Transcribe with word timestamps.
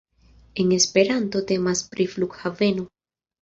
En 0.61 0.71
Esperanto 0.79 1.41
temas 1.51 1.85
pri 1.91 2.09
Flughaveno. 2.15 2.89